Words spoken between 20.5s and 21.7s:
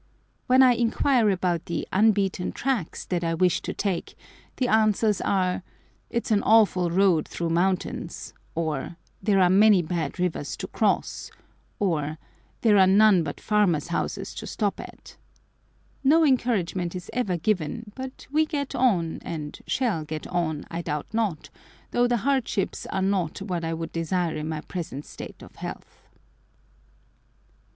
I doubt not,